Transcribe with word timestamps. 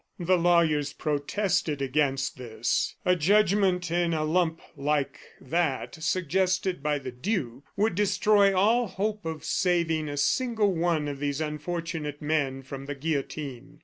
The 0.17 0.35
lawyers 0.35 0.93
protested 0.93 1.79
against 1.79 2.35
this. 2.35 2.95
A 3.05 3.15
judgment 3.15 3.91
in 3.91 4.15
a 4.15 4.23
lump, 4.23 4.59
like 4.75 5.19
that 5.39 5.93
suggested 6.03 6.81
by 6.81 6.97
the 6.97 7.11
duke, 7.11 7.65
would 7.77 7.93
destroy 7.93 8.51
all 8.51 8.87
hope 8.87 9.27
of 9.27 9.45
saving 9.45 10.09
a 10.09 10.17
single 10.17 10.73
one 10.73 11.07
of 11.07 11.19
these 11.19 11.39
unfortunate 11.39 12.19
men 12.19 12.63
from 12.63 12.87
the 12.87 12.95
guillotine. 12.95 13.77